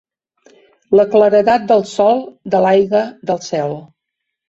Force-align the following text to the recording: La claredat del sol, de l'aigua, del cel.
La 0.99 1.05
claredat 1.11 1.69
del 1.73 1.87
sol, 1.91 2.25
de 2.57 2.65
l'aigua, 2.67 3.07
del 3.33 3.47
cel. 3.53 3.81